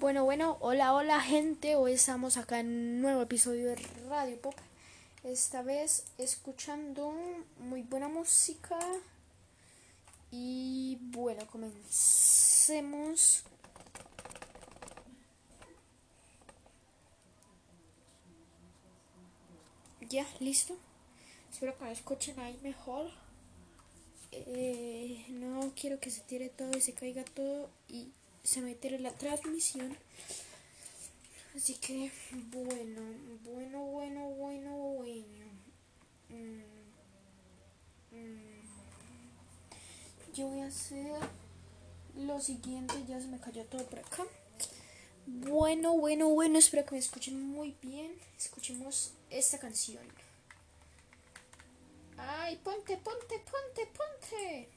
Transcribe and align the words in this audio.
Bueno, 0.00 0.24
bueno, 0.24 0.56
hola, 0.60 0.94
hola 0.94 1.20
gente, 1.20 1.76
hoy 1.76 1.92
estamos 1.92 2.38
acá 2.38 2.60
en 2.60 2.68
un 2.68 3.02
nuevo 3.02 3.20
episodio 3.20 3.66
de 3.66 3.76
Radio 4.08 4.40
Pop. 4.40 4.54
Esta 5.24 5.60
vez 5.60 6.06
escuchando 6.16 7.12
muy 7.58 7.82
buena 7.82 8.08
música. 8.08 8.78
Y 10.30 10.96
bueno, 11.02 11.46
comencemos. 11.48 13.44
Ya, 20.08 20.26
listo. 20.38 20.78
Espero 21.52 21.76
que 21.76 21.84
me 21.84 21.92
escuchen 21.92 22.40
ahí 22.40 22.58
mejor. 22.62 23.10
Eh, 24.32 25.26
no 25.28 25.74
quiero 25.78 26.00
que 26.00 26.10
se 26.10 26.22
tire 26.22 26.48
todo 26.48 26.70
y 26.74 26.80
se 26.80 26.94
caiga 26.94 27.22
todo 27.22 27.68
y 27.86 28.14
se 28.42 28.60
meter 28.60 28.94
en 28.94 29.02
la 29.02 29.12
transmisión. 29.12 29.96
Así 31.54 31.74
que, 31.74 32.10
bueno, 32.52 33.02
bueno, 33.44 33.84
bueno, 33.86 34.28
bueno, 34.30 34.70
bueno. 34.78 35.46
Mm, 36.28 36.62
mm. 38.16 38.60
Yo 40.34 40.46
voy 40.46 40.60
a 40.60 40.66
hacer 40.66 41.20
lo 42.16 42.40
siguiente, 42.40 42.94
ya 43.08 43.20
se 43.20 43.26
me 43.26 43.40
cayó 43.40 43.64
todo 43.66 43.84
por 43.86 43.98
acá. 43.98 44.24
Bueno, 45.26 45.96
bueno, 45.96 46.28
bueno, 46.28 46.58
espero 46.58 46.84
que 46.84 46.92
me 46.92 46.98
escuchen 46.98 47.40
muy 47.40 47.76
bien. 47.82 48.12
Escuchemos 48.38 49.12
esta 49.28 49.58
canción. 49.58 50.02
Ay, 52.16 52.56
ponte, 52.56 52.96
ponte, 52.96 53.38
ponte, 53.38 53.86
ponte. 53.86 54.68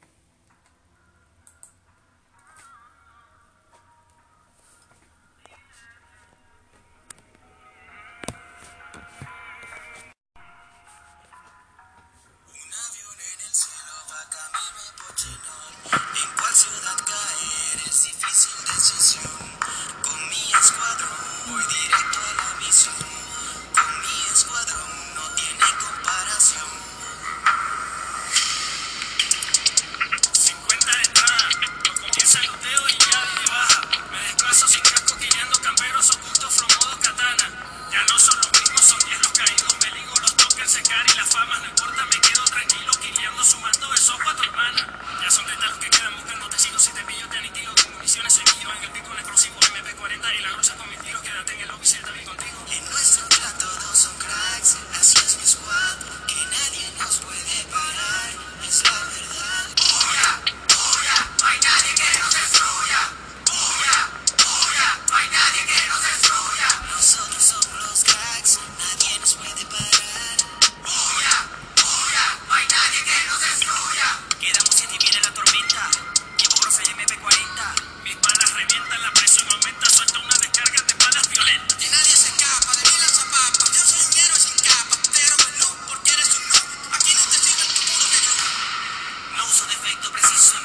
fama, 41.33 41.57
no 41.57 41.65
importa, 41.65 42.05
me 42.05 42.21
quedo 42.21 42.43
tranquilo, 42.45 42.91
quileando, 43.01 43.43
sumando 43.43 43.91
esos 43.95 44.15
pa' 44.21 44.35
tu 44.35 44.43
hermana. 44.43 44.99
Ya 45.19 45.31
son 45.31 45.47
detalles 45.47 45.77
que 45.77 45.89
quedan 45.89 46.15
buscando, 46.15 46.47
te 46.47 46.59
sigo, 46.59 46.77
si 46.77 46.91
te 46.91 47.01
pillo, 47.05 47.27
te 47.27 47.37
aniquigo, 47.39 47.73
con 47.73 47.93
municiones 47.93 48.33
soy 48.33 48.43
mío, 48.59 48.69
en 48.77 48.83
el 48.83 48.91
pico 48.91 49.09
un 49.09 49.17
explosivo, 49.17 49.59
MP40 49.59 50.35
y 50.37 50.41
la 50.43 50.51
gruesa 50.51 50.75
con 50.75 50.87
mis 50.91 50.99
tiros, 50.99 51.21
quédate 51.23 51.53
en 51.55 51.61
el 51.61 51.67
lobby 51.69 51.87
si 51.87 51.95
está 51.95 52.11
bien 52.11 52.25
contigo. 52.25 52.57
En 52.69 52.85
nuestro 52.85 53.27
clan 53.29 53.57
todos 53.57 53.97
son 53.97 54.15
cracks, 54.19 54.77
así 54.93 55.17
es 55.25 55.37
mi 55.37 55.45
squad, 55.47 55.97
que 56.27 56.45
nadie 56.45 56.85
nos 56.99 57.17
puede 57.17 57.63
parar, 57.71 58.29
es 58.67 58.83
la 58.83 58.91
verdad. 58.91 59.22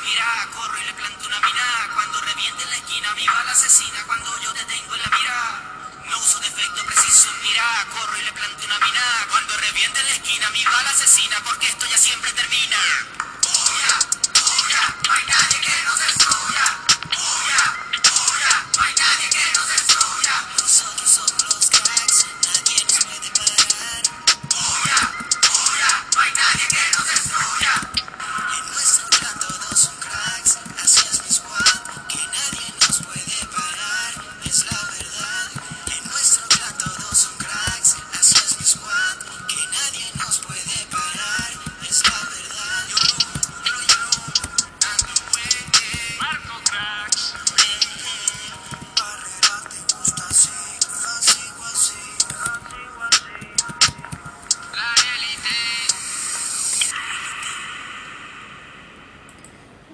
mira, 0.02 0.48
corro 0.54 0.76
y 0.76 0.84
le 0.86 0.92
planto 0.92 1.26
una 1.26 1.40
mina. 1.40 1.90
Cuando 1.94 2.20
reviente 2.20 2.64
en 2.64 2.70
la 2.70 2.76
esquina, 2.76 3.14
mi 3.14 3.26
bala 3.26 3.52
asesina. 3.52 4.02
Cuando 4.06 4.38
yo 4.40 4.52
te 4.52 4.64
tengo 4.64 4.94
en 4.94 5.02
la 5.02 5.10
mira, 5.16 5.62
no 6.10 6.18
uso 6.18 6.40
defecto 6.40 6.84
preciso 6.84 7.30
mira. 7.42 7.86
Corro 7.92 8.18
y 8.18 8.22
le 8.22 8.32
planto 8.32 8.64
una 8.66 8.78
mina. 8.80 9.26
Cuando 9.30 9.56
reviente 9.56 10.00
en 10.00 10.06
la 10.06 10.12
esquina, 10.12 10.50
mi 10.50 10.64
bala 10.64 10.90
asesina. 10.90 11.40
Porque 11.44 11.68
esto 11.68 11.86
ya 11.86 11.96
siempre 11.96 12.32
termina. 12.32 13.17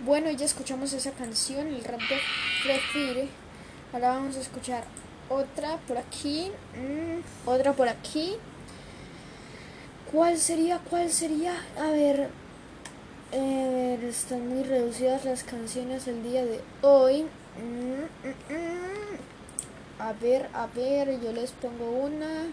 Bueno, 0.05 0.31
ya 0.31 0.45
escuchamos 0.45 0.93
esa 0.93 1.13
canción, 1.13 1.67
el 1.67 1.83
rap 1.83 1.99
de 1.99 2.19
Fred 2.63 3.29
Ahora 3.91 4.09
vamos 4.11 4.37
a 4.37 4.41
escuchar 4.41 4.85
otra 5.31 5.79
por 5.89 5.97
aquí, 5.97 6.51
mm, 6.75 7.49
otra 7.49 7.73
por 7.73 7.89
aquí. 7.89 8.35
¿Cuál 10.13 10.37
sería? 10.37 10.79
¿Cuál 10.91 11.11
sería? 11.11 11.55
A 11.81 11.91
ver, 11.91 12.29
eh, 13.33 13.99
están 14.07 14.47
muy 14.47 14.65
reducidas 14.65 15.25
las 15.25 15.43
canciones 15.43 16.07
el 16.07 16.23
día 16.23 16.45
de 16.45 16.61
hoy. 16.83 17.23
Mm, 17.23 18.53
mm, 18.53 20.01
a 20.01 20.13
ver, 20.13 20.51
a 20.53 20.67
ver, 20.67 21.19
yo 21.23 21.33
les 21.33 21.53
pongo 21.53 21.91
una 21.91 22.49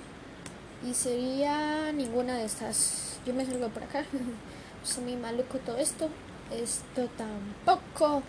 y 0.90 0.94
sería 0.94 1.92
ninguna 1.92 2.38
de 2.38 2.46
estas. 2.46 3.20
Yo 3.26 3.34
me 3.34 3.46
salgo 3.46 3.68
por 3.68 3.84
acá. 3.84 4.06
Está 4.86 5.02
muy 5.02 5.18
maluco 5.18 5.58
todo 5.58 5.76
esto 5.78 6.08
esto 6.52 7.10
tampoco. 7.18 8.24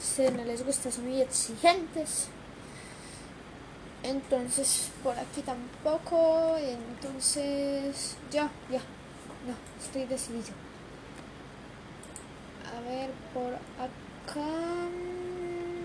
Si 0.00 0.22
no 0.22 0.44
les 0.44 0.64
gusta, 0.64 0.90
son 0.90 1.04
muy 1.08 1.20
exigentes. 1.20 2.28
Entonces, 4.02 4.90
por 5.02 5.18
aquí 5.18 5.42
tampoco. 5.42 6.56
Entonces, 6.58 8.16
ya, 8.30 8.50
ya. 8.70 8.80
No, 9.46 9.54
estoy 9.80 10.04
decidido. 10.06 10.54
A 12.76 12.80
ver, 12.80 13.10
por 13.32 13.54
acá. 13.78 14.48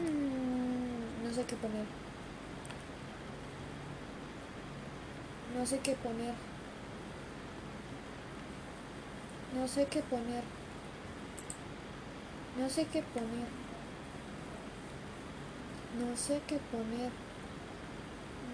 Mm, 0.06 1.24
no 1.24 1.34
sé 1.34 1.44
qué 1.46 1.56
poner. 1.56 1.86
No 5.58 5.66
sé 5.66 5.80
qué 5.80 5.94
poner. 5.94 6.34
No 9.56 9.68
sé 9.68 9.86
qué 9.86 10.02
poner. 10.02 10.57
No 12.58 12.70
sé 12.70 12.86
qué 12.92 13.04
poner. 13.04 13.48
No 16.00 16.18
sé 16.18 16.42
qué 16.48 16.60
poner. 16.72 17.12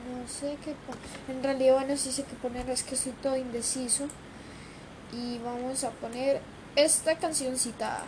No 0.09 0.27
sé 0.27 0.57
qué 0.63 0.75
poner. 0.85 1.03
En 1.29 1.43
realidad, 1.43 1.75
bueno, 1.75 1.95
sí 1.95 2.11
sé 2.11 2.23
qué 2.23 2.35
poner. 2.35 2.69
Es 2.69 2.83
que 2.83 2.95
estoy 2.95 3.13
todo 3.13 3.37
indeciso. 3.37 4.07
Y 5.13 5.39
vamos 5.39 5.83
a 5.83 5.91
poner 5.91 6.41
esta 6.75 7.17
cancioncita. 7.17 8.03